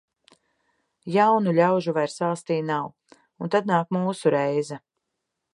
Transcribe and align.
Jaunu 1.15 1.53
ļaužu 1.59 1.93
vairs 1.99 2.17
valstī 2.25 2.59
nav, 2.71 2.89
un 3.45 3.55
tad 3.57 3.73
nāk 3.75 3.97
mūsu 3.99 4.37
reize. 4.39 4.83